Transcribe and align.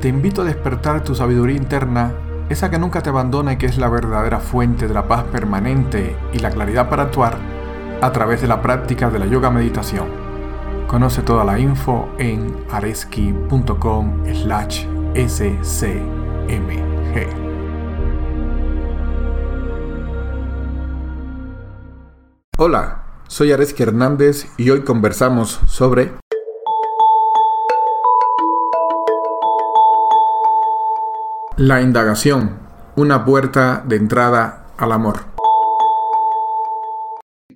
te 0.00 0.08
invito 0.08 0.42
a 0.42 0.44
despertar 0.44 1.02
tu 1.02 1.14
sabiduría 1.14 1.56
interna, 1.56 2.12
esa 2.48 2.70
que 2.70 2.78
nunca 2.78 3.02
te 3.02 3.10
abandona 3.10 3.54
y 3.54 3.56
que 3.56 3.66
es 3.66 3.78
la 3.78 3.88
verdadera 3.88 4.38
fuente 4.38 4.86
de 4.86 4.94
la 4.94 5.08
paz 5.08 5.24
permanente 5.24 6.16
y 6.32 6.38
la 6.38 6.50
claridad 6.50 6.88
para 6.88 7.04
actuar 7.04 7.36
a 8.00 8.12
través 8.12 8.40
de 8.40 8.46
la 8.46 8.62
práctica 8.62 9.10
de 9.10 9.18
la 9.18 9.26
yoga 9.26 9.50
meditación. 9.50 10.06
Conoce 10.86 11.22
toda 11.22 11.44
la 11.44 11.58
info 11.58 12.08
en 12.18 12.56
areski.com 12.70 14.24
slash 14.32 14.86
scmg. 15.26 15.98
Hola, 22.56 23.04
soy 23.26 23.52
Areski 23.52 23.82
Hernández 23.82 24.46
y 24.56 24.70
hoy 24.70 24.82
conversamos 24.82 25.60
sobre 25.66 26.12
La 31.58 31.82
indagación, 31.82 32.56
una 32.94 33.24
puerta 33.24 33.82
de 33.84 33.96
entrada 33.96 34.68
al 34.78 34.92
amor. 34.92 35.24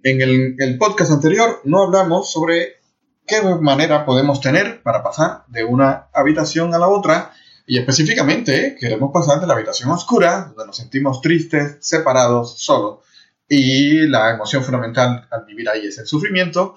En 0.03 0.21
el, 0.21 0.77
podcast 0.77 1.13
anterior 1.13 1.61
no 1.63 1.85
hablamos 1.85 2.33
sobre 2.33 2.81
qué 3.25 3.41
manera 3.61 4.05
podemos 4.05 4.41
tener 4.41 4.83
para 4.83 5.05
pasar 5.05 5.45
de 5.47 5.63
una 5.63 6.09
habitación 6.13 6.75
a 6.75 6.81
la 6.81 6.89
otra 6.89 7.31
y 7.65 7.79
específicamente 7.79 8.77
queremos 8.77 9.13
pasar 9.15 9.41
de 9.41 9.47
la 9.47 9.55
habitación 9.55 9.89
oscura, 9.93 10.47
donde 10.49 10.67
nos 10.67 10.77
sentimos 10.79 11.21
tristes, 11.21 11.77
separados, 11.79 12.59
solos 12.61 13.05
y 13.49 14.09
la 14.09 14.35
emoción 14.35 14.65
fundamental 14.65 15.29
al 15.31 15.45
vivir 15.45 15.69
ahí 15.69 15.87
es 15.87 15.99
el 15.99 16.09
sufrimiento, 16.09 16.75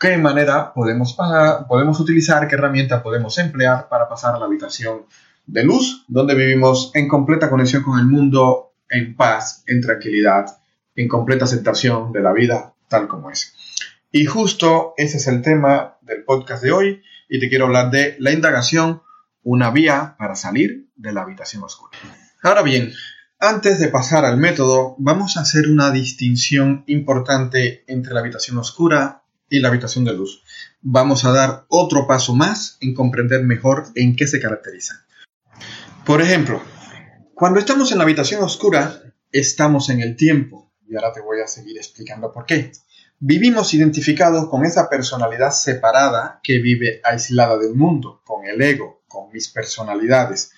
qué 0.00 0.16
manera 0.16 0.72
podemos, 0.72 1.12
pasar, 1.12 1.66
podemos 1.66 2.00
utilizar, 2.00 2.48
qué 2.48 2.54
herramienta 2.54 3.02
podemos 3.02 3.36
emplear 3.36 3.90
para 3.90 4.08
pasar 4.08 4.34
a 4.34 4.38
la 4.38 4.46
habitación 4.46 5.04
de 5.46 5.64
luz, 5.64 6.04
donde 6.08 6.34
vivimos 6.34 6.90
en 6.94 7.08
completa 7.08 7.50
conexión 7.50 7.82
con 7.82 7.98
el 7.98 8.06
mundo, 8.06 8.72
en 8.88 9.14
paz, 9.16 9.62
en 9.66 9.80
tranquilidad, 9.80 10.58
en 10.94 11.08
completa 11.08 11.44
aceptación 11.44 12.12
de 12.12 12.20
la 12.20 12.32
vida 12.32 12.74
tal 12.88 13.08
como 13.08 13.30
es. 13.30 13.54
Y 14.10 14.26
justo 14.26 14.94
ese 14.96 15.18
es 15.18 15.26
el 15.26 15.42
tema 15.42 15.98
del 16.02 16.24
podcast 16.24 16.62
de 16.62 16.72
hoy 16.72 17.02
y 17.28 17.40
te 17.40 17.48
quiero 17.48 17.66
hablar 17.66 17.90
de 17.90 18.16
la 18.18 18.32
indagación, 18.32 19.02
una 19.42 19.70
vía 19.70 20.16
para 20.18 20.34
salir 20.34 20.88
de 20.96 21.12
la 21.12 21.22
habitación 21.22 21.62
oscura. 21.62 21.98
Ahora 22.42 22.62
bien, 22.62 22.92
antes 23.38 23.78
de 23.78 23.88
pasar 23.88 24.24
al 24.24 24.38
método, 24.38 24.96
vamos 24.98 25.36
a 25.36 25.40
hacer 25.40 25.68
una 25.68 25.90
distinción 25.90 26.84
importante 26.86 27.84
entre 27.86 28.14
la 28.14 28.20
habitación 28.20 28.56
oscura 28.58 29.22
y 29.50 29.60
la 29.60 29.68
habitación 29.68 30.04
de 30.04 30.14
luz. 30.14 30.42
Vamos 30.80 31.24
a 31.24 31.32
dar 31.32 31.66
otro 31.68 32.06
paso 32.06 32.34
más 32.34 32.78
en 32.80 32.94
comprender 32.94 33.44
mejor 33.44 33.84
en 33.94 34.16
qué 34.16 34.26
se 34.26 34.40
caracterizan. 34.40 35.05
Por 36.06 36.22
ejemplo, 36.22 36.62
cuando 37.34 37.58
estamos 37.58 37.90
en 37.90 37.98
la 37.98 38.04
habitación 38.04 38.40
oscura, 38.40 39.02
estamos 39.32 39.90
en 39.90 40.00
el 40.00 40.14
tiempo. 40.14 40.70
Y 40.88 40.94
ahora 40.94 41.12
te 41.12 41.20
voy 41.20 41.40
a 41.40 41.48
seguir 41.48 41.76
explicando 41.78 42.32
por 42.32 42.46
qué. 42.46 42.70
Vivimos 43.18 43.74
identificados 43.74 44.48
con 44.48 44.64
esa 44.64 44.88
personalidad 44.88 45.50
separada 45.50 46.38
que 46.44 46.60
vive 46.60 47.00
aislada 47.02 47.58
del 47.58 47.74
mundo, 47.74 48.22
con 48.24 48.46
el 48.46 48.62
ego, 48.62 49.02
con 49.08 49.32
mis 49.32 49.48
personalidades. 49.48 50.52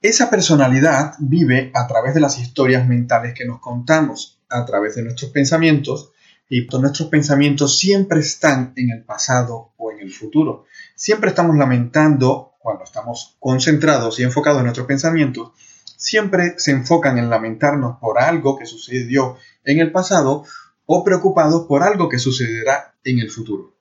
Esa 0.00 0.30
personalidad 0.30 1.16
vive 1.18 1.70
a 1.74 1.86
través 1.86 2.14
de 2.14 2.20
las 2.20 2.38
historias 2.38 2.88
mentales 2.88 3.34
que 3.34 3.44
nos 3.44 3.60
contamos, 3.60 4.40
a 4.48 4.64
través 4.64 4.94
de 4.94 5.02
nuestros 5.02 5.30
pensamientos, 5.32 6.12
y 6.48 6.66
nuestros 6.66 7.10
pensamientos 7.10 7.78
siempre 7.78 8.20
están 8.20 8.72
en 8.76 8.90
el 8.90 9.04
pasado 9.04 9.74
o 9.76 9.92
en 9.92 10.00
el 10.00 10.10
futuro. 10.10 10.64
Siempre 10.94 11.28
estamos 11.28 11.56
lamentando 11.56 12.47
cuando 12.58 12.84
estamos 12.84 13.36
concentrados 13.40 14.18
y 14.18 14.24
enfocados 14.24 14.58
en 14.58 14.64
nuestros 14.64 14.86
pensamientos, 14.86 15.52
siempre 15.96 16.54
se 16.58 16.72
enfocan 16.72 17.18
en 17.18 17.30
lamentarnos 17.30 17.98
por 17.98 18.20
algo 18.20 18.58
que 18.58 18.66
sucedió 18.66 19.36
en 19.64 19.80
el 19.80 19.92
pasado 19.92 20.44
o 20.86 21.04
preocupados 21.04 21.66
por 21.66 21.82
algo 21.82 22.08
que 22.08 22.18
sucederá 22.18 22.94
en 23.04 23.18
el 23.18 23.30
futuro. 23.30 23.74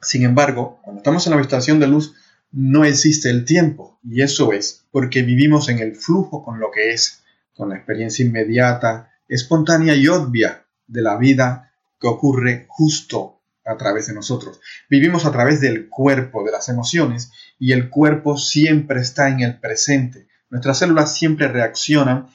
Sin 0.00 0.22
embargo, 0.22 0.78
cuando 0.82 1.00
estamos 1.00 1.26
en 1.26 1.30
la 1.30 1.38
habitación 1.38 1.80
de 1.80 1.88
luz, 1.88 2.14
no 2.52 2.84
existe 2.84 3.30
el 3.30 3.44
tiempo, 3.44 3.98
y 4.04 4.22
eso 4.22 4.52
es 4.52 4.86
porque 4.90 5.22
vivimos 5.22 5.68
en 5.68 5.78
el 5.78 5.96
flujo 5.96 6.44
con 6.44 6.60
lo 6.60 6.70
que 6.70 6.92
es, 6.92 7.24
con 7.54 7.70
la 7.70 7.76
experiencia 7.76 8.24
inmediata, 8.24 9.10
espontánea 9.28 9.94
y 9.94 10.08
obvia 10.08 10.66
de 10.86 11.02
la 11.02 11.16
vida 11.16 11.72
que 12.00 12.06
ocurre 12.06 12.66
justo 12.68 13.35
a 13.66 13.76
través 13.76 14.06
de 14.06 14.14
nosotros. 14.14 14.60
Vivimos 14.88 15.26
a 15.26 15.32
través 15.32 15.60
del 15.60 15.88
cuerpo, 15.88 16.44
de 16.44 16.52
las 16.52 16.68
emociones, 16.68 17.32
y 17.58 17.72
el 17.72 17.90
cuerpo 17.90 18.38
siempre 18.38 19.00
está 19.00 19.28
en 19.28 19.40
el 19.40 19.58
presente. 19.58 20.28
Nuestras 20.50 20.78
células 20.78 21.14
siempre 21.14 21.48
reaccionan 21.48 22.28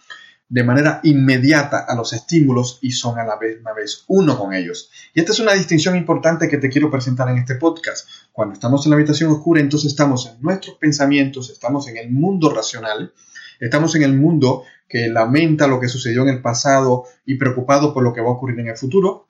de 0.51 0.65
manera 0.65 0.99
inmediata 1.03 1.85
a 1.87 1.95
los 1.95 2.11
estímulos 2.11 2.79
y 2.81 2.91
son 2.91 3.17
a 3.17 3.23
la 3.23 3.37
vez, 3.37 3.61
una 3.61 3.71
vez 3.71 4.03
uno 4.09 4.37
con 4.37 4.53
ellos. 4.53 4.91
Y 5.13 5.21
esta 5.21 5.31
es 5.31 5.39
una 5.39 5.53
distinción 5.53 5.95
importante 5.95 6.49
que 6.49 6.57
te 6.57 6.69
quiero 6.69 6.91
presentar 6.91 7.29
en 7.29 7.37
este 7.37 7.55
podcast. 7.55 8.05
Cuando 8.33 8.55
estamos 8.55 8.85
en 8.85 8.89
la 8.89 8.97
habitación 8.97 9.31
oscura, 9.31 9.61
entonces 9.61 9.91
estamos 9.91 10.25
en 10.25 10.41
nuestros 10.41 10.75
pensamientos, 10.75 11.49
estamos 11.49 11.87
en 11.87 11.95
el 11.95 12.11
mundo 12.11 12.53
racional, 12.53 13.13
estamos 13.61 13.95
en 13.95 14.03
el 14.03 14.13
mundo 14.13 14.65
que 14.89 15.07
lamenta 15.07 15.67
lo 15.67 15.79
que 15.79 15.87
sucedió 15.87 16.23
en 16.23 16.29
el 16.29 16.41
pasado 16.41 17.05
y 17.25 17.35
preocupado 17.35 17.93
por 17.93 18.03
lo 18.03 18.11
que 18.11 18.19
va 18.19 18.27
a 18.27 18.33
ocurrir 18.33 18.59
en 18.59 18.67
el 18.67 18.77
futuro, 18.77 19.29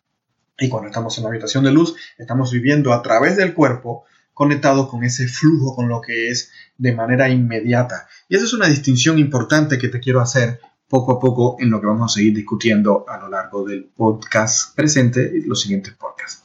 y 0.61 0.69
cuando 0.69 0.87
estamos 0.89 1.17
en 1.17 1.23
la 1.23 1.29
habitación 1.29 1.63
de 1.63 1.71
luz, 1.71 1.95
estamos 2.17 2.51
viviendo 2.51 2.93
a 2.93 3.01
través 3.01 3.35
del 3.35 3.53
cuerpo 3.53 4.05
conectados 4.33 4.89
con 4.89 5.03
ese 5.03 5.27
flujo, 5.27 5.75
con 5.75 5.89
lo 5.89 6.01
que 6.01 6.29
es 6.29 6.51
de 6.77 6.93
manera 6.93 7.29
inmediata. 7.29 8.07
Y 8.29 8.35
esa 8.35 8.45
es 8.45 8.53
una 8.53 8.67
distinción 8.67 9.17
importante 9.17 9.79
que 9.79 9.89
te 9.89 9.99
quiero 9.99 10.21
hacer 10.21 10.59
poco 10.87 11.13
a 11.13 11.19
poco 11.19 11.57
en 11.59 11.71
lo 11.71 11.81
que 11.81 11.87
vamos 11.87 12.11
a 12.11 12.15
seguir 12.15 12.35
discutiendo 12.35 13.05
a 13.07 13.17
lo 13.17 13.27
largo 13.27 13.65
del 13.65 13.85
podcast 13.85 14.75
presente 14.75 15.31
y 15.33 15.47
los 15.47 15.61
siguientes 15.61 15.95
podcasts. 15.95 16.43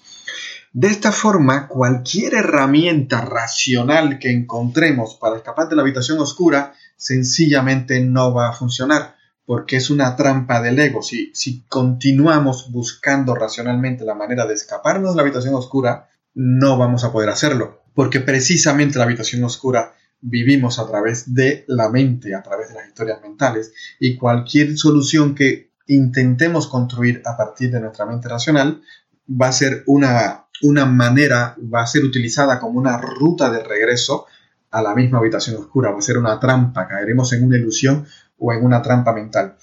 De 0.73 0.89
esta 0.89 1.13
forma, 1.13 1.69
cualquier 1.69 2.35
herramienta 2.35 3.21
racional 3.21 4.19
que 4.19 4.31
encontremos 4.31 5.17
para 5.17 5.37
escapar 5.37 5.69
de 5.69 5.77
la 5.77 5.83
habitación 5.83 6.19
oscura 6.21 6.75
sencillamente 6.97 8.01
no 8.01 8.33
va 8.33 8.49
a 8.49 8.53
funcionar 8.53 9.16
porque 9.47 9.77
es 9.77 9.91
una 9.91 10.17
trampa 10.17 10.61
del 10.61 10.79
ego. 10.79 11.03
Si, 11.03 11.31
si 11.35 11.63
continuamos 11.69 12.71
buscando 12.71 13.35
racionalmente 13.35 14.05
la 14.05 14.15
manera 14.15 14.45
de 14.45 14.55
escaparnos 14.55 15.13
de 15.13 15.17
la 15.17 15.23
habitación 15.23 15.55
oscura, 15.55 16.11
no 16.35 16.77
vamos 16.77 17.05
a 17.05 17.13
poder 17.13 17.31
hacerlo, 17.31 17.83
porque 17.95 18.21
precisamente 18.21 18.99
la 18.99 19.05
habitación 19.05 19.43
oscura 19.45 19.95
vivimos 20.21 20.79
a 20.79 20.87
través 20.87 21.33
de 21.33 21.65
la 21.69 21.89
mente, 21.89 22.35
a 22.35 22.43
través 22.43 22.69
de 22.69 22.75
las 22.75 22.89
historias 22.89 23.23
mentales, 23.23 23.73
y 24.01 24.17
cualquier 24.17 24.77
solución 24.77 25.35
que 25.35 25.71
intentemos 25.87 26.67
construir 26.67 27.23
a 27.25 27.37
partir 27.37 27.71
de 27.71 27.81
nuestra 27.81 28.07
mente 28.07 28.29
racional 28.29 28.83
va 29.29 29.49
a 29.49 29.53
ser 29.53 29.85
una, 29.87 30.47
una 30.63 30.87
manera, 30.87 31.57
va 31.73 31.83
a 31.83 31.87
ser 31.87 32.05
utilizada 32.05 32.59
como 32.59 32.79
una 32.79 32.99
ruta 32.99 33.51
de 33.51 33.63
regreso 33.63 34.27
a 34.71 34.83
la 34.83 34.95
misma 34.95 35.19
habitación 35.19 35.57
oscura, 35.57 35.91
va 35.91 35.99
a 35.99 36.03
ser 36.03 36.19
una 36.19 36.39
trampa, 36.41 36.89
caeremos 36.89 37.33
en 37.33 37.45
una 37.45 37.57
ilusión 37.57 38.07
o 38.39 38.53
en 38.53 38.65
una 38.65 38.83
trampa 38.83 39.13
mental. 39.13 39.57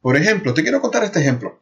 Por 0.00 0.16
ejemplo, 0.16 0.54
te 0.54 0.62
quiero 0.62 0.80
contar 0.80 1.04
este 1.04 1.20
ejemplo. 1.20 1.60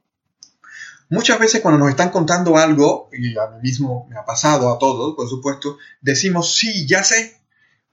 Muchas 1.08 1.38
veces 1.38 1.60
cuando 1.60 1.78
nos 1.78 1.90
están 1.90 2.10
contando 2.10 2.56
algo, 2.56 3.08
y 3.12 3.38
a 3.38 3.46
mí 3.48 3.60
mismo 3.62 4.06
me 4.10 4.16
ha 4.16 4.24
pasado 4.24 4.72
a 4.72 4.78
todos, 4.78 5.14
por 5.14 5.28
supuesto, 5.28 5.78
decimos 6.00 6.56
sí, 6.56 6.86
ya 6.86 7.04
sé, 7.04 7.40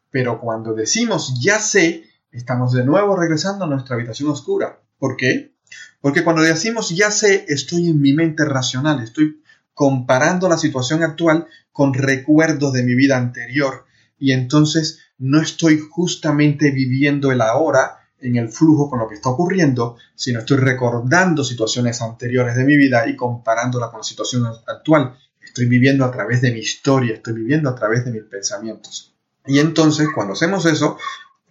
pero 0.09 0.39
cuando 0.39 0.73
decimos 0.73 1.39
ya 1.39 1.59
sé, 1.59 2.03
estamos 2.31 2.73
de 2.73 2.84
nuevo 2.84 3.16
regresando 3.16 3.66
a 3.66 3.67
nuestra 3.67 3.95
habitación 3.95 4.29
oscura. 4.29 4.79
¿Por 4.97 5.16
qué? 5.16 5.53
Porque 6.01 6.23
cuando 6.23 6.41
decimos 6.41 6.90
ya 6.90 7.11
sé, 7.11 7.45
estoy 7.47 7.90
en 7.90 8.01
mi 8.01 8.13
mente 8.13 8.45
racional, 8.45 9.01
estoy 9.01 9.41
comparando 9.73 10.49
la 10.49 10.58
situación 10.58 11.03
actual 11.03 11.47
con 11.72 11.93
recuerdos 11.93 12.73
de 12.73 12.84
mi 12.84 12.96
vida 12.96 13.17
anterior 13.17 13.85
y 14.17 14.31
entonces 14.31 14.99
no 15.17 15.41
estoy 15.41 15.79
justamente 15.79 16.72
viviendo 16.72 17.31
el 17.31 17.41
ahora, 17.41 18.03
en 18.23 18.37
el 18.37 18.49
flujo 18.49 18.90
con 18.90 18.99
lo 18.99 19.08
que 19.08 19.16
está 19.16 19.29
ocurriendo, 19.29 19.97
sino 20.16 20.40
estoy 20.40 20.58
recordando 20.58 21.43
situaciones 21.43 22.02
anteriores 22.02 22.55
de 22.55 22.64
mi 22.64 22.78
vida 22.78 23.08
y 23.08 23.16
comparándola 23.16 23.90
con 23.90 23.99
la 23.99 24.03
situación 24.03 24.46
actual. 24.67 25.16
Estoy 25.41 25.66
viviendo 25.66 26.05
a 26.05 26.11
través 26.11 26.41
de 26.41 26.52
mi 26.52 26.59
historia, 26.59 27.16
estoy 27.16 27.34
viviendo 27.34 27.70
a 27.70 27.75
través 27.75 28.05
de 28.05 28.11
mis 28.11 28.23
pensamientos. 28.23 29.14
Y 29.46 29.59
entonces, 29.59 30.08
cuando 30.16 30.34
hacemos 30.34 30.66
eso, 30.66 30.97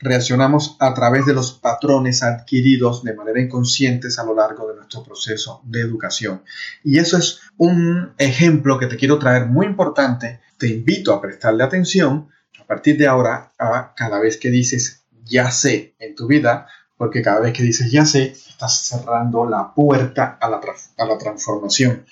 reaccionamos 0.02 0.76
a 0.80 0.92
través 0.94 1.26
de 1.26 1.34
los 1.34 1.52
patrones 1.52 2.22
adquiridos 2.22 3.04
de 3.04 3.14
manera 3.14 3.40
inconsciente 3.40 4.08
a 4.16 4.24
lo 4.24 4.34
largo 4.34 4.68
de 4.68 4.76
nuestro 4.76 5.04
proceso 5.04 5.60
de 5.64 5.80
educación. 5.80 6.42
Y 6.82 6.98
eso 6.98 7.18
es 7.18 7.40
un 7.56 8.12
ejemplo 8.18 8.78
que 8.78 8.86
te 8.86 8.96
quiero 8.96 9.18
traer 9.18 9.46
muy 9.46 9.66
importante. 9.66 10.40
Te 10.58 10.68
invito 10.68 11.12
a 11.12 11.20
prestarle 11.20 11.62
atención 11.62 12.28
a 12.58 12.66
partir 12.66 12.96
de 12.96 13.06
ahora 13.06 13.52
a 13.58 13.92
cada 13.94 14.18
vez 14.18 14.36
que 14.38 14.50
dices 14.50 15.01
ya 15.24 15.50
sé 15.50 15.94
en 15.98 16.14
tu 16.14 16.26
vida, 16.26 16.66
porque 16.96 17.22
cada 17.22 17.40
vez 17.40 17.52
que 17.52 17.62
dices 17.64 17.90
ya 17.90 18.04
sé, 18.04 18.32
estás 18.32 18.84
cerrando 18.86 19.44
la 19.44 19.74
puerta 19.74 20.38
a 20.40 20.48
la, 20.48 20.60
a 20.98 21.04
la 21.04 21.18
transformación. 21.18 22.04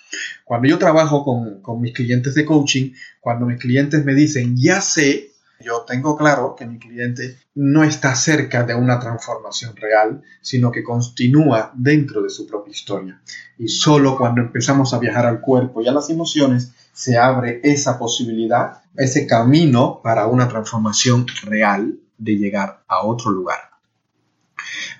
Cuando 0.45 0.69
yo 0.69 0.79
trabajo 0.79 1.25
con, 1.25 1.61
con 1.62 1.81
mis 1.81 1.95
clientes 1.95 2.35
de 2.35 2.45
coaching, 2.45 2.93
cuando 3.21 3.47
mis 3.47 3.61
clientes 3.61 4.05
me 4.05 4.15
dicen 4.15 4.57
ya 4.57 4.81
sé, 4.81 5.31
Yo 5.62 5.85
tengo 5.87 6.17
claro 6.17 6.57
que 6.57 6.65
mi 6.67 6.79
cliente 6.79 7.37
no 7.55 7.85
está 7.85 8.15
cerca 8.15 8.62
de 8.62 8.75
una 8.75 8.99
transformación 8.99 9.77
real, 9.77 10.23
sino 10.41 10.73
que 10.73 10.83
continúa 10.83 11.71
dentro 11.75 12.23
de 12.23 12.31
su 12.31 12.47
propia 12.47 12.73
historia. 12.73 13.21
Y 13.59 13.69
solo 13.69 14.17
cuando 14.17 14.41
empezamos 14.41 14.95
a 14.95 14.99
viajar 14.99 15.27
al 15.27 15.41
cuerpo 15.43 15.83
y 15.83 15.89
a 15.89 15.93
las 15.93 16.09
emociones 16.09 16.73
se 16.95 17.19
abre 17.19 17.61
esa 17.62 17.99
posibilidad, 17.99 18.83
ese 18.97 19.27
camino 19.27 20.01
para 20.03 20.27
una 20.27 20.49
transformación 20.49 21.27
real 21.43 21.99
de 22.21 22.37
llegar 22.37 22.85
a 22.87 23.05
otro 23.05 23.31
lugar. 23.31 23.71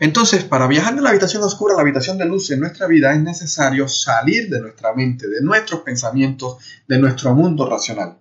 Entonces, 0.01 0.45
para 0.45 0.67
viajar 0.67 0.95
de 0.95 1.03
la 1.03 1.11
habitación 1.11 1.43
oscura 1.43 1.75
a 1.75 1.77
la 1.77 1.83
habitación 1.83 2.17
de 2.19 2.25
luz 2.25 2.51
en 2.51 2.61
nuestra 2.61 2.87
vida 2.87 3.13
es 3.13 3.21
necesario 3.21 3.87
salir 3.87 4.49
de 4.49 4.61
nuestra 4.61 4.95
mente, 4.95 5.29
de 5.29 5.43
nuestros 5.43 5.81
pensamientos, 5.81 6.57
de 6.89 6.99
nuestro 6.99 7.35
mundo 7.35 7.69
racional. 7.69 8.19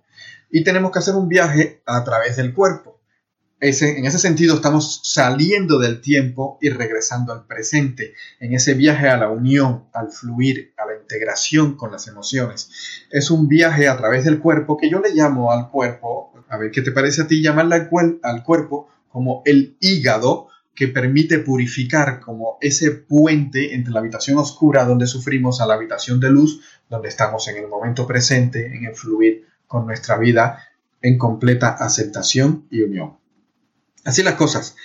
Y 0.50 0.62
tenemos 0.62 0.92
que 0.92 0.98
hacer 0.98 1.14
un 1.14 1.28
viaje 1.28 1.82
a 1.86 2.04
través 2.04 2.36
del 2.36 2.52
cuerpo. 2.52 3.00
en 3.62 4.06
ese 4.06 4.18
sentido, 4.18 4.56
estamos 4.56 5.00
saliendo 5.04 5.78
del 5.78 6.00
tiempo 6.00 6.58
y 6.62 6.70
regresando 6.70 7.32
al 7.32 7.46
presente, 7.46 8.14
en 8.40 8.54
ese 8.54 8.72
viaje 8.74 9.08
a 9.08 9.18
la 9.18 9.28
unión, 9.28 9.84
al 9.92 10.10
fluir, 10.10 10.72
a 10.78 10.86
la 10.86 10.98
integración 10.98 11.76
con 11.76 11.92
las 11.92 12.08
emociones. 12.08 12.70
Es 13.10 13.30
un 13.30 13.48
viaje 13.48 13.86
a 13.88 13.98
través 13.98 14.24
del 14.24 14.38
cuerpo 14.38 14.78
que 14.78 14.90
yo 14.90 15.00
le 15.00 15.14
llamo 15.14 15.52
al 15.52 15.70
cuerpo, 15.70 16.29
a 16.50 16.58
ver 16.58 16.70
qué 16.70 16.82
te 16.82 16.92
parece 16.92 17.22
a 17.22 17.26
ti 17.26 17.42
llamarle 17.42 17.88
al, 18.22 18.42
cuerpo 18.42 18.88
como 19.08 19.42
el 19.46 19.76
hígado 19.80 20.48
que 20.74 20.88
permite 20.88 21.38
purificar 21.38 22.20
como 22.20 22.58
ese 22.60 22.90
puente 22.90 23.74
entre 23.74 23.92
la 23.92 24.00
habitación 24.00 24.36
oscura 24.38 24.84
donde 24.84 25.06
sufrimos 25.06 25.60
a 25.60 25.66
la 25.66 25.74
habitación 25.74 26.18
de 26.20 26.30
luz, 26.30 26.60
donde 26.88 27.08
estamos 27.08 27.46
en 27.48 27.56
el 27.56 27.68
momento 27.68 28.06
presente, 28.06 28.66
en 28.66 28.84
el 28.84 28.94
fluir 28.94 29.46
con 29.66 29.86
nuestra 29.86 30.18
vida 30.18 30.58
en 31.00 31.16
completa 31.18 31.70
aceptación 31.70 32.66
y 32.70 32.82
unión. 32.82 33.18
Así 34.04 34.22
las 34.22 34.34
cosas. 34.34 34.76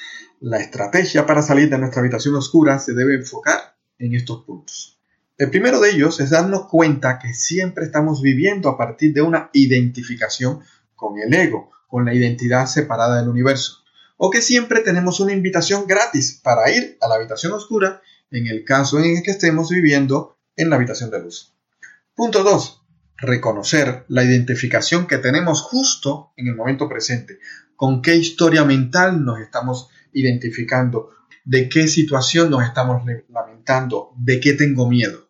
La 0.42 0.60
estrategia 0.60 1.26
para 1.26 1.42
salir 1.42 1.70
de 1.70 1.78
nuestra 1.78 2.02
habitación 2.02 2.36
oscura 2.36 2.78
se 2.78 2.94
debe 2.94 3.16
enfocar 3.16 3.76
en 3.98 4.14
estos 4.14 4.44
puntos. 4.44 5.00
El 5.38 5.50
primero 5.50 5.80
de 5.80 5.90
ellos 5.90 6.20
es 6.20 6.30
darnos 6.30 6.68
cuenta 6.68 7.20
que 7.20 7.34
siempre 7.34 7.86
estamos 7.86 8.22
viviendo 8.22 8.70
a 8.70 8.78
partir 8.78 9.14
de 9.14 9.22
una 9.22 9.50
identificación 9.54 10.60
con 10.96 11.20
el 11.20 11.34
ego, 11.34 11.72
con 11.88 12.06
la 12.06 12.14
identidad 12.14 12.68
separada 12.68 13.20
del 13.20 13.30
universo 13.30 13.86
o 14.18 14.30
que 14.30 14.42
siempre 14.42 14.82
tenemos 14.82 15.20
una 15.20 15.34
invitación 15.34 15.86
gratis 15.88 16.40
para 16.42 16.70
ir 16.72 16.98
a 17.02 17.08
la 17.08 17.16
habitación 17.16 17.52
oscura 17.54 18.02
en 18.32 18.48
el 18.48 18.64
caso 18.64 19.00
en 19.00 19.18
el 19.18 19.24
que 19.24 19.32
estemos 19.32 19.70
viviendo 19.70 20.38
en 20.56 20.70
la 20.70 20.78
habitación 20.78 21.12
de 21.12 21.22
luz. 21.22 21.54
Punto 22.16 22.44
2. 22.44 22.82
Reconocer 23.18 24.06
la 24.08 24.24
identificación 24.24 25.08
que 25.08 25.18
tenemos 25.18 25.62
justo 25.62 26.34
en 26.38 26.48
el 26.48 26.56
momento 26.56 26.88
presente. 26.88 27.40
Con 27.76 28.02
qué 28.02 28.16
historia 28.16 28.64
mental 28.64 29.24
nos 29.24 29.40
estamos 29.40 29.90
identificando, 30.14 31.12
de 31.44 31.68
qué 31.68 31.88
situación 31.88 32.50
nos 32.50 32.64
estamos 32.64 33.04
lamentando, 33.30 34.14
de 34.18 34.40
qué 34.40 34.54
tengo 34.54 34.90
miedo. 34.90 35.30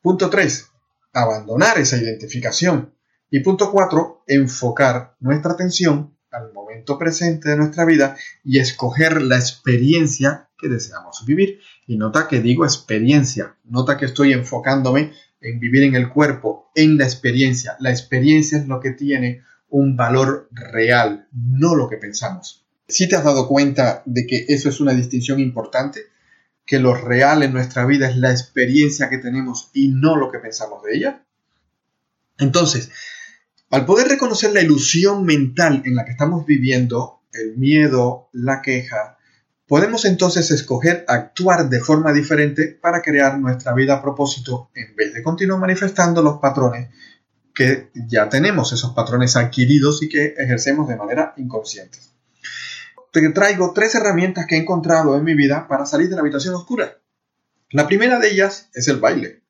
Punto 0.00 0.30
3. 0.30 0.70
Abandonar 1.12 1.78
esa 1.78 1.96
identificación. 1.98 2.94
Y 3.36 3.40
punto 3.40 3.70
4. 3.70 4.22
Enfocar 4.28 5.14
nuestra 5.20 5.52
atención 5.52 6.16
al 6.30 6.54
momento 6.54 6.98
presente 6.98 7.50
de 7.50 7.58
nuestra 7.58 7.84
vida 7.84 8.16
y 8.42 8.60
escoger 8.60 9.20
la 9.20 9.36
experiencia 9.36 10.48
que 10.56 10.70
deseamos 10.70 11.22
vivir. 11.26 11.60
Y 11.86 11.98
nota 11.98 12.28
que 12.28 12.40
digo 12.40 12.64
experiencia, 12.64 13.54
nota 13.64 13.98
que 13.98 14.06
estoy 14.06 14.32
enfocándome 14.32 15.12
en 15.42 15.60
vivir 15.60 15.82
en 15.82 15.96
el 15.96 16.08
cuerpo, 16.08 16.70
en 16.74 16.96
la 16.96 17.04
experiencia. 17.04 17.76
La 17.78 17.90
experiencia 17.90 18.56
es 18.56 18.66
lo 18.68 18.80
que 18.80 18.92
tiene 18.92 19.42
un 19.68 19.98
valor 19.98 20.48
real, 20.50 21.28
no 21.30 21.74
lo 21.74 21.90
que 21.90 21.98
pensamos. 21.98 22.64
Si 22.88 23.06
te 23.06 23.16
has 23.16 23.24
dado 23.24 23.48
cuenta 23.48 24.02
de 24.06 24.26
que 24.26 24.46
eso 24.48 24.70
es 24.70 24.80
una 24.80 24.94
distinción 24.94 25.40
importante, 25.40 26.00
que 26.64 26.78
lo 26.78 26.94
real 26.94 27.42
en 27.42 27.52
nuestra 27.52 27.84
vida 27.84 28.08
es 28.08 28.16
la 28.16 28.30
experiencia 28.30 29.10
que 29.10 29.18
tenemos 29.18 29.68
y 29.74 29.88
no 29.88 30.16
lo 30.16 30.32
que 30.32 30.38
pensamos 30.38 30.82
de 30.84 30.96
ella. 30.96 31.26
Entonces, 32.38 32.90
al 33.70 33.84
poder 33.84 34.08
reconocer 34.08 34.52
la 34.52 34.60
ilusión 34.60 35.24
mental 35.24 35.82
en 35.84 35.96
la 35.96 36.04
que 36.04 36.12
estamos 36.12 36.46
viviendo, 36.46 37.22
el 37.32 37.56
miedo, 37.56 38.28
la 38.32 38.62
queja, 38.62 39.18
podemos 39.66 40.04
entonces 40.04 40.50
escoger 40.50 41.04
actuar 41.08 41.68
de 41.68 41.80
forma 41.80 42.12
diferente 42.12 42.68
para 42.80 43.02
crear 43.02 43.38
nuestra 43.38 43.74
vida 43.74 43.94
a 43.94 44.02
propósito 44.02 44.70
en 44.74 44.94
vez 44.94 45.12
de 45.14 45.22
continuar 45.22 45.60
manifestando 45.60 46.22
los 46.22 46.38
patrones 46.38 46.90
que 47.52 47.90
ya 47.94 48.28
tenemos, 48.28 48.72
esos 48.72 48.92
patrones 48.92 49.34
adquiridos 49.34 50.02
y 50.02 50.08
que 50.08 50.34
ejercemos 50.38 50.86
de 50.88 50.96
manera 50.96 51.32
inconsciente. 51.36 51.98
Te 53.10 53.28
traigo 53.30 53.72
tres 53.72 53.94
herramientas 53.94 54.46
que 54.46 54.56
he 54.56 54.60
encontrado 54.60 55.16
en 55.16 55.24
mi 55.24 55.34
vida 55.34 55.66
para 55.66 55.86
salir 55.86 56.08
de 56.08 56.16
la 56.16 56.20
habitación 56.20 56.54
oscura. 56.54 56.98
La 57.70 57.86
primera 57.88 58.20
de 58.20 58.28
ellas 58.28 58.68
es 58.74 58.88
el 58.88 59.00
baile, 59.00 59.42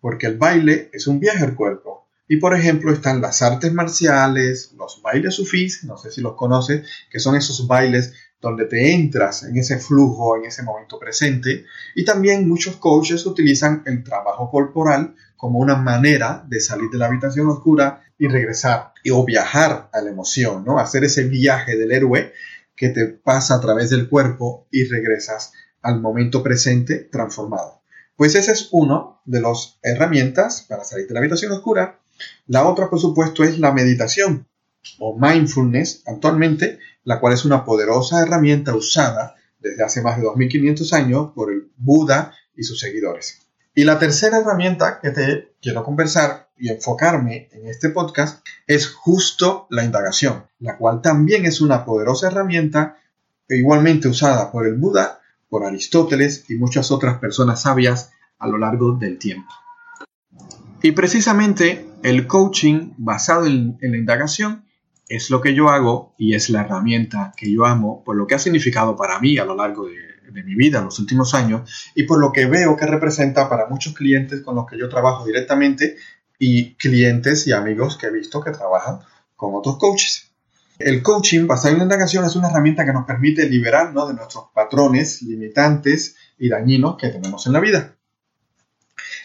porque 0.00 0.26
el 0.26 0.38
baile 0.38 0.90
es 0.92 1.06
un 1.06 1.20
viaje 1.20 1.44
al 1.44 1.54
cuerpo 1.54 2.01
y 2.32 2.38
por 2.38 2.56
ejemplo 2.56 2.90
están 2.94 3.20
las 3.20 3.42
artes 3.42 3.74
marciales, 3.74 4.72
los 4.78 5.02
bailes 5.02 5.34
sufís, 5.34 5.84
no 5.84 5.98
sé 5.98 6.10
si 6.10 6.22
los 6.22 6.34
conoces, 6.34 6.88
que 7.10 7.20
son 7.20 7.36
esos 7.36 7.66
bailes 7.66 8.14
donde 8.40 8.64
te 8.64 8.94
entras 8.94 9.42
en 9.42 9.58
ese 9.58 9.78
flujo, 9.78 10.38
en 10.38 10.46
ese 10.46 10.62
momento 10.62 10.98
presente. 10.98 11.66
Y 11.94 12.06
también 12.06 12.48
muchos 12.48 12.76
coaches 12.76 13.26
utilizan 13.26 13.82
el 13.84 14.02
trabajo 14.02 14.50
corporal 14.50 15.14
como 15.36 15.58
una 15.58 15.76
manera 15.76 16.42
de 16.48 16.60
salir 16.60 16.88
de 16.90 16.96
la 16.96 17.08
habitación 17.08 17.48
oscura 17.48 18.02
y 18.16 18.28
regresar 18.28 18.94
o 19.12 19.26
viajar 19.26 19.90
a 19.92 20.00
la 20.00 20.08
emoción, 20.08 20.64
¿no? 20.64 20.78
Hacer 20.78 21.04
ese 21.04 21.24
viaje 21.24 21.76
del 21.76 21.92
héroe 21.92 22.32
que 22.74 22.88
te 22.88 23.08
pasa 23.08 23.56
a 23.56 23.60
través 23.60 23.90
del 23.90 24.08
cuerpo 24.08 24.68
y 24.70 24.84
regresas 24.84 25.52
al 25.82 26.00
momento 26.00 26.42
presente 26.42 26.96
transformado. 27.12 27.82
Pues 28.16 28.34
ese 28.36 28.52
es 28.52 28.68
uno 28.72 29.20
de 29.26 29.42
las 29.42 29.78
herramientas 29.82 30.64
para 30.66 30.84
salir 30.84 31.06
de 31.06 31.12
la 31.12 31.20
habitación 31.20 31.52
oscura 31.52 31.98
la 32.46 32.68
otra, 32.68 32.90
por 32.90 33.00
supuesto, 33.00 33.44
es 33.44 33.58
la 33.58 33.72
meditación 33.72 34.46
o 34.98 35.18
mindfulness 35.18 36.02
actualmente, 36.06 36.78
la 37.04 37.20
cual 37.20 37.34
es 37.34 37.44
una 37.44 37.64
poderosa 37.64 38.22
herramienta 38.22 38.74
usada 38.74 39.36
desde 39.60 39.84
hace 39.84 40.02
más 40.02 40.16
de 40.16 40.24
2500 40.24 40.92
años 40.92 41.30
por 41.34 41.52
el 41.52 41.70
Buda 41.76 42.34
y 42.56 42.64
sus 42.64 42.80
seguidores. 42.80 43.40
Y 43.74 43.84
la 43.84 43.98
tercera 43.98 44.38
herramienta 44.38 45.00
que 45.00 45.10
te 45.10 45.54
quiero 45.62 45.82
conversar 45.82 46.50
y 46.58 46.68
enfocarme 46.68 47.48
en 47.52 47.66
este 47.68 47.88
podcast 47.88 48.46
es 48.66 48.88
justo 48.88 49.66
la 49.70 49.84
indagación, 49.84 50.46
la 50.58 50.76
cual 50.76 51.00
también 51.00 51.46
es 51.46 51.60
una 51.60 51.84
poderosa 51.84 52.26
herramienta 52.26 52.98
igualmente 53.48 54.08
usada 54.08 54.50
por 54.52 54.66
el 54.66 54.74
Buda, 54.74 55.20
por 55.48 55.64
Aristóteles 55.64 56.44
y 56.50 56.56
muchas 56.56 56.90
otras 56.90 57.18
personas 57.18 57.62
sabias 57.62 58.10
a 58.38 58.46
lo 58.46 58.58
largo 58.58 58.92
del 58.92 59.18
tiempo. 59.18 59.50
Y 60.82 60.92
precisamente 60.92 61.86
el 62.02 62.26
coaching 62.26 62.92
basado 62.96 63.46
en, 63.46 63.78
la 63.80 63.96
indagación 63.96 64.64
es 65.08 65.30
lo 65.30 65.40
que 65.40 65.54
yo 65.54 65.68
hago 65.68 66.14
y 66.18 66.34
es 66.34 66.50
la 66.50 66.62
herramienta 66.62 67.32
que 67.36 67.52
yo 67.52 67.64
amo 67.64 68.02
por 68.04 68.16
lo 68.16 68.26
que 68.26 68.34
ha 68.34 68.40
significado 68.40 68.96
para 68.96 69.20
mí 69.20 69.38
a 69.38 69.44
lo 69.44 69.54
largo 69.54 69.86
de, 69.86 69.94
de 70.32 70.42
mi 70.42 70.56
vida 70.56 70.78
en 70.78 70.86
los 70.86 70.98
últimos 70.98 71.34
años 71.34 71.92
y 71.94 72.02
por 72.02 72.18
lo 72.18 72.32
que 72.32 72.46
veo 72.46 72.76
que 72.76 72.86
representa 72.86 73.48
para 73.48 73.68
muchos 73.68 73.94
clientes 73.94 74.40
con 74.40 74.56
los 74.56 74.66
que 74.66 74.76
yo 74.76 74.88
trabajo 74.88 75.24
directamente 75.24 75.96
y 76.36 76.74
clientes 76.74 77.46
y 77.46 77.52
amigos 77.52 77.96
que 77.96 78.06
he 78.06 78.10
visto 78.10 78.40
que 78.40 78.50
trabajan 78.50 78.98
con 79.36 79.54
otros 79.54 79.78
coaches. 79.78 80.32
El 80.80 81.00
coaching 81.00 81.46
basado 81.46 81.74
en 81.74 81.78
la 81.78 81.84
indagación 81.84 82.24
es 82.24 82.34
una 82.34 82.48
herramienta 82.48 82.84
que 82.84 82.92
nos 82.92 83.06
permite 83.06 83.48
liberarnos 83.48 84.08
de 84.08 84.14
nuestros 84.14 84.46
patrones 84.52 85.22
limitantes 85.22 86.16
y 86.38 86.48
dañinos 86.48 86.96
que 86.96 87.08
tenemos 87.08 87.46
en 87.46 87.52
la 87.52 87.60
vida. 87.60 87.94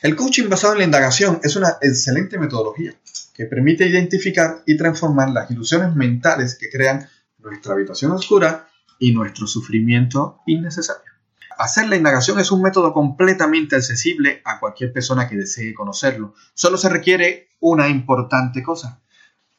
El 0.01 0.15
coaching 0.15 0.47
basado 0.47 0.73
en 0.73 0.79
la 0.79 0.85
indagación 0.85 1.39
es 1.43 1.55
una 1.55 1.77
excelente 1.81 2.37
metodología 2.37 2.93
que 3.33 3.45
permite 3.45 3.87
identificar 3.87 4.61
y 4.65 4.77
transformar 4.77 5.31
las 5.31 5.49
ilusiones 5.49 5.95
mentales 5.95 6.55
que 6.55 6.69
crean 6.69 7.07
nuestra 7.39 7.73
habitación 7.73 8.11
oscura 8.11 8.67
y 8.99 9.11
nuestro 9.11 9.47
sufrimiento 9.47 10.41
innecesario. 10.45 11.11
Hacer 11.57 11.89
la 11.89 11.95
indagación 11.95 12.39
es 12.39 12.51
un 12.51 12.61
método 12.61 12.93
completamente 12.93 13.75
accesible 13.75 14.41
a 14.45 14.59
cualquier 14.59 14.93
persona 14.93 15.27
que 15.27 15.35
desee 15.35 15.73
conocerlo. 15.73 16.35
Solo 16.53 16.77
se 16.77 16.89
requiere 16.89 17.49
una 17.59 17.89
importante 17.89 18.61
cosa. 18.61 19.01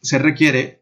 Se 0.01 0.19
requiere 0.19 0.78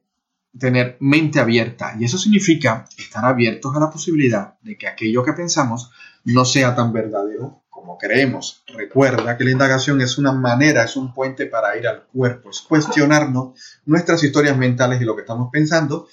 tener 0.58 0.96
mente 1.00 1.40
abierta 1.40 1.94
y 1.98 2.04
eso 2.04 2.18
significa 2.18 2.84
estar 2.96 3.24
abiertos 3.24 3.74
a 3.74 3.80
la 3.80 3.90
posibilidad 3.90 4.58
de 4.62 4.76
que 4.76 4.88
aquello 4.88 5.22
que 5.22 5.32
pensamos 5.32 5.90
no 6.24 6.44
sea 6.44 6.74
tan 6.74 6.92
verdadero 6.92 7.62
como 7.70 7.98
creemos. 7.98 8.64
Recuerda 8.74 9.36
que 9.36 9.44
la 9.44 9.50
indagación 9.50 10.00
es 10.00 10.18
una 10.18 10.32
manera, 10.32 10.84
es 10.84 10.96
un 10.96 11.14
puente 11.14 11.46
para 11.46 11.76
ir 11.76 11.86
al 11.86 12.06
cuerpo, 12.06 12.50
es 12.50 12.60
cuestionarnos 12.60 13.60
nuestras 13.84 14.22
historias 14.24 14.56
mentales 14.56 15.00
y 15.00 15.04
lo 15.04 15.14
que 15.14 15.22
estamos 15.22 15.50
pensando. 15.52 16.08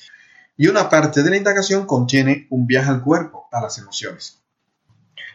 Y 0.56 0.68
una 0.68 0.90
parte 0.90 1.24
de 1.24 1.32
la 1.32 1.38
indagación 1.38 1.86
contiene 1.86 2.48
un 2.52 2.68
viaje 2.68 2.90
al 2.90 3.02
cuerpo, 3.02 3.48
a 3.52 3.62
las 3.62 3.78
emociones. 3.80 4.44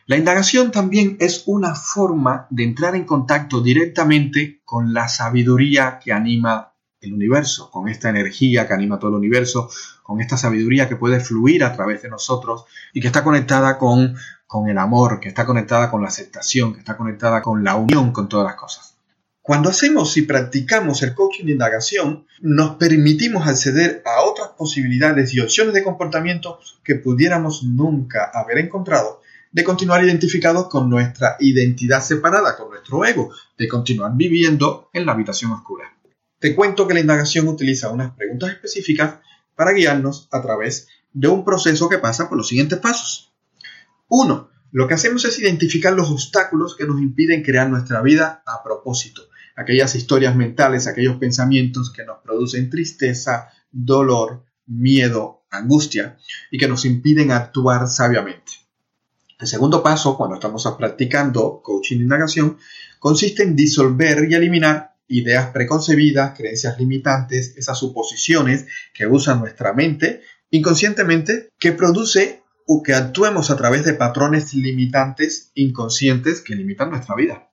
La 0.06 0.16
indagación 0.16 0.70
también 0.70 1.16
es 1.20 1.42
una 1.46 1.74
forma 1.74 2.46
de 2.50 2.64
entrar 2.64 2.94
en 2.94 3.04
contacto 3.04 3.60
directamente 3.60 4.62
con 4.64 4.94
la 4.94 5.08
sabiduría 5.08 5.98
que 6.02 6.12
anima 6.12 6.67
el 7.00 7.12
universo, 7.12 7.70
con 7.70 7.88
esta 7.88 8.08
energía 8.10 8.66
que 8.66 8.74
anima 8.74 8.98
todo 8.98 9.10
el 9.10 9.16
universo, 9.16 9.70
con 10.02 10.20
esta 10.20 10.36
sabiduría 10.36 10.88
que 10.88 10.96
puede 10.96 11.20
fluir 11.20 11.64
a 11.64 11.72
través 11.72 12.02
de 12.02 12.08
nosotros 12.08 12.64
y 12.92 13.00
que 13.00 13.06
está 13.06 13.22
conectada 13.22 13.78
con, 13.78 14.16
con 14.46 14.68
el 14.68 14.78
amor, 14.78 15.20
que 15.20 15.28
está 15.28 15.46
conectada 15.46 15.90
con 15.90 16.02
la 16.02 16.08
aceptación, 16.08 16.72
que 16.72 16.80
está 16.80 16.96
conectada 16.96 17.42
con 17.42 17.62
la 17.62 17.76
unión 17.76 18.12
con 18.12 18.28
todas 18.28 18.46
las 18.46 18.56
cosas. 18.56 18.94
Cuando 19.48 19.70
hacemos 19.70 20.14
y 20.18 20.22
practicamos 20.22 21.02
el 21.02 21.14
coaching 21.14 21.46
de 21.46 21.52
indagación, 21.52 22.26
nos 22.40 22.76
permitimos 22.76 23.48
acceder 23.48 24.02
a 24.04 24.22
otras 24.22 24.48
posibilidades 24.48 25.32
y 25.32 25.40
opciones 25.40 25.72
de 25.72 25.82
comportamiento 25.82 26.58
que 26.84 26.96
pudiéramos 26.96 27.62
nunca 27.62 28.30
haber 28.34 28.58
encontrado, 28.58 29.22
de 29.50 29.64
continuar 29.64 30.04
identificados 30.04 30.68
con 30.68 30.90
nuestra 30.90 31.36
identidad 31.40 32.02
separada, 32.02 32.58
con 32.58 32.68
nuestro 32.68 33.02
ego, 33.06 33.30
de 33.56 33.68
continuar 33.68 34.12
viviendo 34.14 34.90
en 34.92 35.06
la 35.06 35.12
habitación 35.12 35.52
oscura. 35.52 35.97
Te 36.38 36.54
cuento 36.54 36.86
que 36.86 36.94
la 36.94 37.00
indagación 37.00 37.48
utiliza 37.48 37.90
unas 37.90 38.12
preguntas 38.14 38.50
específicas 38.50 39.16
para 39.54 39.72
guiarnos 39.72 40.28
a 40.30 40.40
través 40.40 40.88
de 41.12 41.28
un 41.28 41.44
proceso 41.44 41.88
que 41.88 41.98
pasa 41.98 42.28
por 42.28 42.38
los 42.38 42.48
siguientes 42.48 42.78
pasos. 42.78 43.32
1. 44.08 44.50
Lo 44.70 44.86
que 44.86 44.94
hacemos 44.94 45.24
es 45.24 45.38
identificar 45.38 45.92
los 45.94 46.10
obstáculos 46.10 46.76
que 46.76 46.86
nos 46.86 47.00
impiden 47.00 47.42
crear 47.42 47.68
nuestra 47.68 48.02
vida 48.02 48.42
a 48.46 48.62
propósito 48.62 49.28
aquellas 49.58 49.96
historias 49.96 50.36
mentales, 50.36 50.86
aquellos 50.86 51.16
pensamientos 51.16 51.92
que 51.92 52.04
nos 52.04 52.18
producen 52.22 52.70
tristeza, 52.70 53.48
dolor, 53.72 54.44
miedo, 54.66 55.42
angustia 55.50 56.16
y 56.50 56.58
que 56.58 56.68
nos 56.68 56.84
impiden 56.84 57.32
actuar 57.32 57.88
sabiamente. 57.88 58.52
El 59.36 59.48
segundo 59.48 59.82
paso, 59.82 60.16
cuando 60.16 60.36
estamos 60.36 60.64
practicando 60.78 61.60
coaching 61.60 61.96
de 61.96 62.02
indagación, 62.04 62.56
consiste 63.00 63.42
en 63.42 63.56
disolver 63.56 64.28
y 64.30 64.34
eliminar 64.34 64.87
ideas 65.08 65.50
preconcebidas, 65.50 66.36
creencias 66.36 66.78
limitantes, 66.78 67.54
esas 67.56 67.78
suposiciones 67.78 68.66
que 68.94 69.06
usa 69.06 69.34
nuestra 69.34 69.72
mente 69.72 70.22
inconscientemente 70.50 71.50
que 71.58 71.72
produce 71.72 72.42
o 72.66 72.82
que 72.82 72.94
actuemos 72.94 73.50
a 73.50 73.56
través 73.56 73.84
de 73.84 73.94
patrones 73.94 74.54
limitantes 74.54 75.50
inconscientes 75.54 76.42
que 76.42 76.54
limitan 76.54 76.90
nuestra 76.90 77.14
vida. 77.14 77.50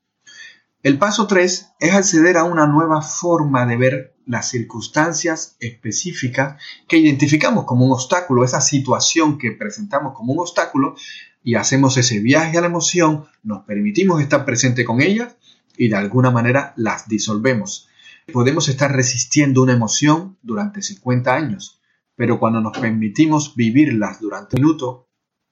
El 0.84 1.00
paso 1.00 1.26
3 1.26 1.68
es 1.80 1.94
acceder 1.94 2.38
a 2.38 2.44
una 2.44 2.68
nueva 2.68 3.02
forma 3.02 3.66
de 3.66 3.78
ver 3.78 4.16
las 4.26 4.50
circunstancias 4.50 5.56
específicas 5.60 6.62
que 6.88 6.98
identificamos 6.98 7.66
como 7.66 7.86
un 7.86 7.92
obstáculo, 7.92 8.44
esa 8.44 8.62
situación 8.62 9.38
que 9.38 9.52
presentamos 9.52 10.14
como 10.14 10.34
un 10.34 10.40
obstáculo 10.40 10.96
y 11.44 11.56
hacemos 11.56 11.98
ese 11.98 12.20
viaje 12.20 12.58
a 12.58 12.62
la 12.62 12.68
emoción, 12.68 13.26
nos 13.44 13.64
permitimos 13.66 14.22
estar 14.22 14.46
presente 14.46 14.84
con 14.84 15.02
ellas 15.02 15.36
y 15.78 15.90
de 15.90 15.96
alguna 15.96 16.32
manera 16.32 16.74
las 16.76 17.08
disolvemos. 17.08 17.88
Podemos 18.32 18.70
estar 18.70 18.92
resistiendo 18.92 19.62
una 19.62 19.74
emoción 19.74 20.38
durante 20.42 20.82
50 20.82 21.34
años, 21.34 21.82
pero 22.16 22.40
cuando 22.40 22.62
nos 22.62 22.78
permitimos 22.78 23.56
vivirlas 23.56 24.20
durante 24.20 24.56
un 24.56 24.64
minuto, 24.64 25.10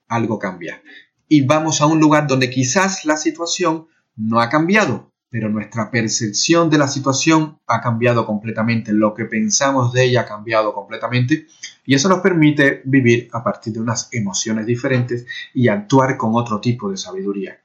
algo 0.08 0.38
cambia. 0.38 0.82
Y 1.28 1.42
vamos 1.42 1.80
a 1.80 1.86
un 1.86 2.00
lugar 2.00 2.26
donde 2.26 2.50
quizás 2.50 3.04
la 3.04 3.16
situación 3.16 3.86
no 4.16 4.40
ha 4.40 4.48
cambiado, 4.48 5.12
pero 5.30 5.48
nuestra 5.48 5.90
percepción 5.90 6.70
de 6.70 6.78
la 6.78 6.86
situación 6.86 7.58
ha 7.66 7.80
cambiado 7.80 8.24
completamente, 8.24 8.92
lo 8.92 9.14
que 9.14 9.24
pensamos 9.24 9.92
de 9.92 10.04
ella 10.04 10.20
ha 10.20 10.26
cambiado 10.26 10.72
completamente 10.72 11.46
y 11.84 11.94
eso 11.94 12.08
nos 12.08 12.20
permite 12.20 12.82
vivir 12.84 13.28
a 13.32 13.42
partir 13.42 13.72
de 13.72 13.80
unas 13.80 14.08
emociones 14.12 14.64
diferentes 14.66 15.26
y 15.52 15.66
actuar 15.68 16.16
con 16.16 16.34
otro 16.34 16.60
tipo 16.60 16.90
de 16.90 16.96
sabiduría. 16.96 17.60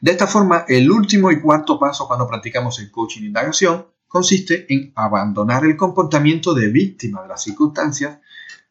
De 0.00 0.12
esta 0.12 0.26
forma, 0.26 0.64
el 0.66 0.90
último 0.90 1.30
y 1.30 1.40
cuarto 1.40 1.78
paso 1.78 2.08
cuando 2.08 2.26
practicamos 2.26 2.78
el 2.78 2.90
coaching 2.90 3.20
de 3.20 3.26
indagación 3.26 3.86
consiste 4.08 4.66
en 4.72 4.92
abandonar 4.96 5.64
el 5.64 5.76
comportamiento 5.76 6.54
de 6.54 6.68
víctima 6.68 7.22
de 7.22 7.28
las 7.28 7.42
circunstancias 7.42 8.18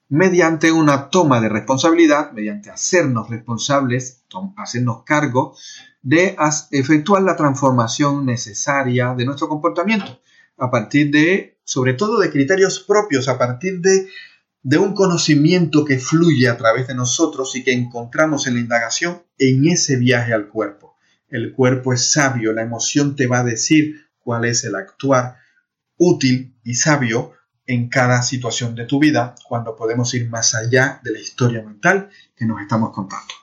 mediante 0.09 0.71
una 0.71 1.09
toma 1.12 1.39
de 1.39 1.50
responsabilidad, 1.50 2.31
mediante 2.31 2.71
hacernos 2.71 3.29
responsables, 3.29 4.24
hacernos 4.57 5.03
cargo 5.03 5.55
de 6.01 6.36
efectuar 6.71 7.21
la 7.21 7.36
transformación 7.36 8.25
necesaria 8.25 9.13
de 9.13 9.25
nuestro 9.25 9.48
comportamiento 9.48 10.19
a 10.57 10.71
partir 10.71 11.12
de, 11.12 11.59
sobre 11.63 11.93
todo, 11.93 12.19
de 12.19 12.31
criterios 12.31 12.79
propios, 12.79 13.27
a 13.27 13.38
partir 13.38 13.79
de, 13.81 14.09
de 14.63 14.77
un 14.77 14.93
conocimiento 14.93 15.86
que 15.86 16.00
fluye 16.00 16.50
a 16.50 16.57
través 16.57 16.88
de 16.88 16.95
nosotros 16.95 17.55
y 17.55 17.63
que 17.63 17.71
encontramos 17.71 18.48
en 18.48 18.55
la 18.55 18.59
indagación 18.62 19.21
en 19.38 19.67
ese 19.67 19.95
viaje 19.95 20.33
al 20.33 20.50
cuerpo. 20.50 20.88
El 21.29 21.53
cuerpo 21.53 21.93
es 21.93 22.12
sabio, 22.12 22.53
la 22.53 22.63
emoción 22.63 23.15
te 23.15 23.27
va 23.27 23.39
a 23.39 23.43
decir 23.43 24.07
cuál 24.19 24.45
es 24.45 24.63
el 24.63 24.75
actuar 24.75 25.38
útil 25.98 26.55
y 26.63 26.75
sabio 26.75 27.33
en 27.65 27.88
cada 27.88 28.24
situación 28.24 28.74
de 28.74 28.86
tu 28.86 29.00
vida 29.00 29.36
cuando 29.48 29.75
podemos 29.75 30.13
ir 30.15 30.27
más 30.27 30.55
allá 30.55 31.00
de 31.03 31.12
la 31.12 31.19
historia 31.19 31.62
mental 31.62 32.09
que 32.36 32.45
nos 32.45 32.59
estamos 32.62 32.91
contando. 32.91 33.33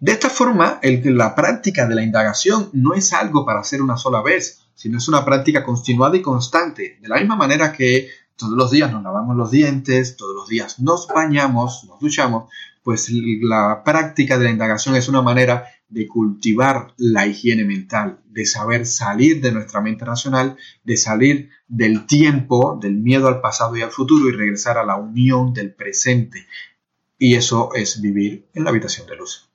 De 0.00 0.12
esta 0.12 0.28
forma, 0.28 0.80
la 0.82 1.34
práctica 1.34 1.86
de 1.86 1.94
la 1.94 2.02
indagación 2.02 2.70
no 2.72 2.94
es 2.94 3.12
algo 3.12 3.46
para 3.46 3.60
hacer 3.60 3.80
una 3.80 3.96
sola 3.96 4.20
vez, 4.20 4.66
sino 4.74 4.98
es 4.98 5.06
una 5.06 5.24
práctica 5.24 5.62
continuada 5.62 6.16
y 6.16 6.22
constante. 6.22 6.98
De 7.00 7.08
la 7.08 7.16
misma 7.16 7.36
manera 7.36 7.72
que 7.72 8.08
todos 8.36 8.54
los 8.54 8.70
días 8.70 8.90
nos 8.90 9.02
lavamos 9.02 9.36
los 9.36 9.50
dientes, 9.50 10.16
todos 10.16 10.34
los 10.34 10.48
días 10.48 10.80
nos 10.80 11.06
bañamos, 11.06 11.84
nos 11.84 12.00
duchamos, 12.00 12.50
pues 12.82 13.08
la 13.10 13.82
práctica 13.84 14.36
de 14.36 14.44
la 14.44 14.50
indagación 14.50 14.96
es 14.96 15.08
una 15.08 15.22
manera 15.22 15.66
de 15.88 16.08
cultivar 16.08 16.94
la 16.96 17.26
higiene 17.26 17.64
mental, 17.64 18.20
de 18.26 18.46
saber 18.46 18.86
salir 18.86 19.40
de 19.40 19.52
nuestra 19.52 19.80
mente 19.80 20.04
racional, 20.04 20.56
de 20.82 20.96
salir 20.96 21.50
del 21.68 22.06
tiempo, 22.06 22.78
del 22.80 22.96
miedo 22.96 23.28
al 23.28 23.40
pasado 23.40 23.76
y 23.76 23.82
al 23.82 23.90
futuro 23.90 24.28
y 24.28 24.32
regresar 24.32 24.78
a 24.78 24.84
la 24.84 24.96
unión 24.96 25.52
del 25.52 25.72
presente. 25.72 26.46
Y 27.18 27.34
eso 27.34 27.70
es 27.74 28.00
vivir 28.00 28.48
en 28.54 28.64
la 28.64 28.70
habitación 28.70 29.06
de 29.06 29.16
luz. 29.16 29.48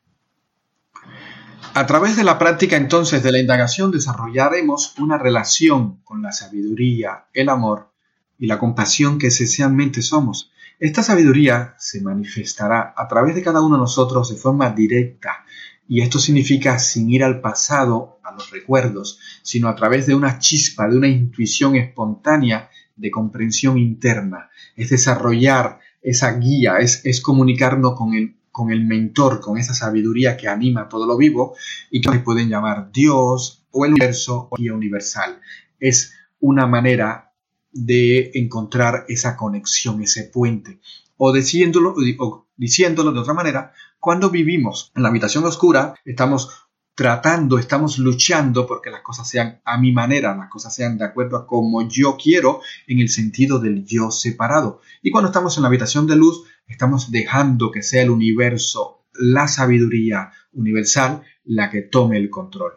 A 1.73 1.85
través 1.85 2.15
de 2.15 2.23
la 2.23 2.39
práctica 2.39 2.77
entonces 2.77 3.21
de 3.21 3.31
la 3.31 3.39
indagación 3.39 3.91
desarrollaremos 3.91 4.97
una 4.97 5.17
relación 5.17 6.01
con 6.03 6.21
la 6.21 6.31
sabiduría, 6.31 7.25
el 7.33 7.49
amor 7.49 7.91
y 8.37 8.47
la 8.47 8.57
compasión 8.57 9.19
que 9.19 9.27
esencialmente 9.27 10.01
somos. 10.01 10.51
Esta 10.79 11.03
sabiduría 11.03 11.75
se 11.77 12.01
manifestará 12.01 12.93
a 12.95 13.07
través 13.07 13.35
de 13.35 13.43
cada 13.43 13.61
uno 13.61 13.75
de 13.75 13.81
nosotros 13.81 14.29
de 14.29 14.37
forma 14.37 14.71
directa 14.71 15.43
y 15.89 16.01
esto 16.01 16.19
significa 16.19 16.77
sin 16.77 17.09
ir 17.09 17.23
al 17.23 17.41
pasado, 17.41 18.19
a 18.23 18.31
los 18.31 18.51
recuerdos, 18.51 19.19
sino 19.41 19.67
a 19.67 19.75
través 19.75 20.05
de 20.05 20.13
una 20.13 20.37
chispa, 20.37 20.87
de 20.87 20.95
una 20.95 21.07
intuición 21.07 21.75
espontánea 21.75 22.69
de 22.95 23.09
comprensión 23.09 23.79
interna. 23.79 24.51
Es 24.75 24.91
desarrollar 24.91 25.79
esa 26.03 26.37
guía, 26.37 26.77
es, 26.77 27.21
comunicarnos 27.21 27.95
con 27.95 28.71
el 28.71 28.85
mentor, 28.85 29.41
con 29.41 29.57
esa 29.57 29.73
sabiduría 29.73 30.37
que 30.37 30.47
anima 30.47 30.87
todo 30.87 31.07
lo 31.07 31.17
vivo 31.17 31.55
y 31.89 32.01
que 32.01 32.19
pueden 32.19 32.49
llamar 32.49 32.91
Dios 32.91 33.65
o 33.71 33.83
el 33.83 33.93
universo 33.93 34.47
o 34.51 34.57
guía 34.57 34.75
universal. 34.75 35.41
Es 35.79 36.13
una 36.39 36.67
manera 36.67 37.33
de 37.71 38.29
encontrar 38.35 39.05
esa 39.07 39.35
conexión, 39.35 40.03
ese 40.03 40.25
puente. 40.25 40.81
O 41.17 41.31
o 41.31 41.33
diciéndolo 41.33 43.11
de 43.11 43.19
otra 43.19 43.33
manera, 43.33 43.73
cuando 43.99 44.29
vivimos 44.29 44.91
en 44.95 45.03
la 45.03 45.09
habitación 45.09 45.43
oscura, 45.45 45.95
estamos 46.05 46.67
tratando, 46.95 47.57
estamos 47.57 47.97
luchando 47.97 48.67
porque 48.67 48.89
las 48.89 49.01
cosas 49.01 49.27
sean 49.27 49.61
a 49.63 49.77
mi 49.77 49.91
manera, 49.91 50.35
las 50.35 50.49
cosas 50.49 50.75
sean 50.75 50.97
de 50.97 51.05
acuerdo 51.05 51.37
a 51.37 51.47
como 51.47 51.87
yo 51.87 52.17
quiero, 52.21 52.61
en 52.87 52.99
el 52.99 53.09
sentido 53.09 53.59
del 53.59 53.85
yo 53.85 54.11
separado. 54.11 54.81
Y 55.01 55.11
cuando 55.11 55.29
estamos 55.29 55.55
en 55.57 55.63
la 55.63 55.67
habitación 55.69 56.07
de 56.07 56.15
luz, 56.15 56.43
estamos 56.67 57.11
dejando 57.11 57.71
que 57.71 57.83
sea 57.83 58.01
el 58.01 58.09
universo, 58.09 59.05
la 59.13 59.47
sabiduría 59.47 60.31
universal, 60.51 61.23
la 61.45 61.69
que 61.69 61.83
tome 61.83 62.17
el 62.17 62.29
control. 62.29 62.73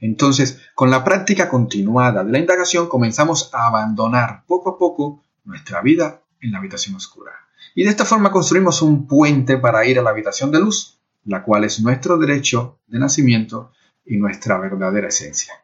Entonces, 0.00 0.60
con 0.74 0.90
la 0.90 1.04
práctica 1.04 1.48
continuada 1.48 2.24
de 2.24 2.32
la 2.32 2.38
indagación, 2.38 2.88
comenzamos 2.88 3.50
a 3.52 3.66
abandonar 3.66 4.44
poco 4.46 4.70
a 4.70 4.78
poco 4.78 5.22
nuestra 5.44 5.82
vida 5.82 6.22
en 6.40 6.52
la 6.52 6.58
habitación 6.58 6.96
oscura. 6.96 7.45
Y 7.74 7.84
de 7.84 7.90
esta 7.90 8.04
forma 8.04 8.30
construimos 8.30 8.82
un 8.82 9.06
puente 9.06 9.58
para 9.58 9.84
ir 9.86 9.98
a 9.98 10.02
la 10.02 10.10
habitación 10.10 10.50
de 10.50 10.60
luz, 10.60 10.98
la 11.24 11.42
cual 11.42 11.64
es 11.64 11.80
nuestro 11.80 12.18
derecho 12.18 12.78
de 12.86 12.98
nacimiento 12.98 13.72
y 14.04 14.16
nuestra 14.16 14.58
verdadera 14.58 15.08
esencia. 15.08 15.54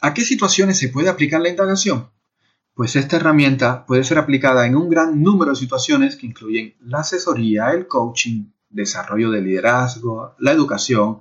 ¿A 0.00 0.14
qué 0.14 0.22
situaciones 0.22 0.78
se 0.78 0.88
puede 0.88 1.08
aplicar 1.08 1.40
la 1.40 1.48
indagación? 1.48 2.08
pues 2.74 2.96
esta 2.96 3.16
herramienta 3.16 3.86
puede 3.86 4.04
ser 4.04 4.18
aplicada 4.18 4.66
en 4.66 4.76
un 4.76 4.88
gran 4.88 5.22
número 5.22 5.52
de 5.52 5.56
situaciones 5.56 6.16
que 6.16 6.26
incluyen 6.26 6.74
la 6.80 7.00
asesoría, 7.00 7.70
el 7.70 7.86
coaching, 7.86 8.46
desarrollo 8.68 9.30
de 9.30 9.40
liderazgo, 9.40 10.34
la 10.40 10.50
educación, 10.50 11.20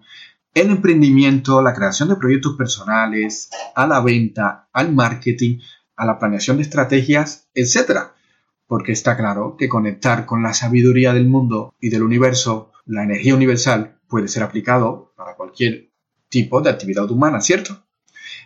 el 0.56 0.72
emprendimiento, 0.72 1.62
la 1.62 1.74
creación 1.74 2.10
de 2.10 2.16
proyectos 2.16 2.56
personales, 2.58 3.52
a 3.76 3.86
la 3.86 4.02
venta, 4.02 4.68
al 4.74 4.92
marketing, 4.92 5.60
a 5.96 6.06
la 6.06 6.18
planeación 6.18 6.58
de 6.58 6.64
estrategias, 6.64 7.48
etc. 7.54 8.14
Porque 8.68 8.92
está 8.92 9.18
claro 9.18 9.56
que 9.58 9.70
conectar 9.70 10.26
con 10.26 10.42
la 10.44 10.54
sabiduría 10.54 11.14
del 11.14 11.28
mundo 11.28 11.76
y 11.80 11.90
del 11.90 12.04
universo, 12.04 12.72
la 12.86 13.04
energía 13.04 13.36
universal, 13.36 14.00
puede 14.08 14.28
ser 14.28 14.44
aplicado 14.44 15.14
para 15.16 15.36
cualquier 15.36 15.90
tipo 16.30 16.62
de 16.62 16.70
actividad 16.70 17.10
humana, 17.12 17.42
¿cierto? 17.42 17.84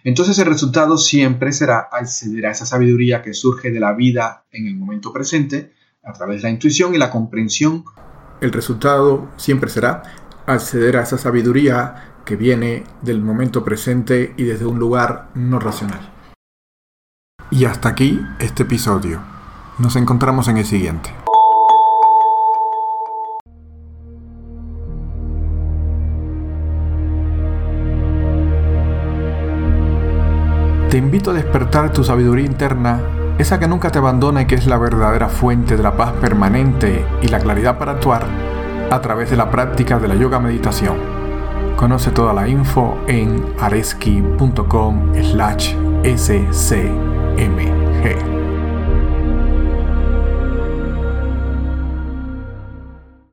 entonces 0.04 0.38
el 0.40 0.46
resultado 0.46 0.98
siempre 0.98 1.52
será 1.52 1.80
acceder 1.92 2.46
a 2.46 2.52
esa 2.52 2.66
sabiduría 2.66 3.22
que 3.22 3.34
surge 3.34 3.72
de 3.72 3.80
la 3.80 3.94
vida 3.94 4.46
en 4.52 4.68
el 4.68 4.76
momento 4.76 5.12
presente 5.12 5.74
a 6.04 6.14
través 6.14 6.38
de 6.38 6.48
la 6.48 6.54
intuición 6.54 6.96
y 6.96 6.98
la 6.98 7.10
comprensión. 7.10 7.84
El 8.40 8.52
resultado 8.54 9.30
siempre 9.38 9.70
será 9.70 10.04
acceder 10.46 10.98
a 10.98 11.04
esa 11.04 11.18
sabiduría 11.18 12.14
que 12.26 12.36
viene 12.36 12.84
del 13.02 13.22
momento 13.22 13.64
presente 13.64 14.34
y 14.38 14.44
desde 14.44 14.66
un 14.66 14.80
lugar 14.80 15.30
no 15.36 15.60
racional. 15.60 16.14
Y 17.52 17.66
hasta 17.66 17.90
aquí 17.90 18.22
este 18.40 18.64
episodio. 18.64 19.37
Nos 19.80 19.96
encontramos 19.96 20.48
en 20.48 20.58
el 20.58 20.66
siguiente. 20.66 21.12
Te 30.90 30.98
invito 30.98 31.30
a 31.30 31.34
despertar 31.34 31.92
tu 31.92 32.04
sabiduría 32.04 32.46
interna, 32.46 33.02
esa 33.38 33.60
que 33.60 33.68
nunca 33.68 33.92
te 33.92 34.00
abandona 34.00 34.42
y 34.42 34.46
que 34.48 34.56
es 34.56 34.66
la 34.66 34.78
verdadera 34.78 35.30
fuente 35.30 35.78
de 35.78 35.84
la 35.84 35.96
paz 35.96 36.14
permanente 36.14 37.06
y 37.22 37.28
la 37.28 37.40
claridad 37.40 37.78
para 37.78 37.92
actuar 37.92 38.26
a 38.90 39.02
través 39.02 39.30
de 39.30 39.38
la 39.38 39.52
práctica 39.52 40.00
de 40.00 40.08
la 40.08 40.16
yoga 40.16 40.40
meditación. 40.40 40.96
Conoce 41.76 42.10
toda 42.10 42.34
la 42.34 42.48
info 42.48 42.98
en 43.06 43.46
areski.com 43.60 45.14
slash 45.22 45.76
scmg. 46.56 46.78